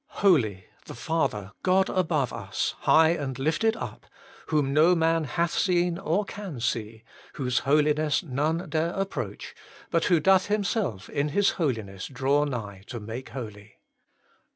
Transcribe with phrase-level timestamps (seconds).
[0.23, 4.07] HOLY, the Father, God above us, High and Lifted up,
[4.47, 9.53] whom no man hath seen or can see, whose Holiness none dare approach,
[9.91, 13.77] but who doth Himself in His Holiness draw nigh to make holy.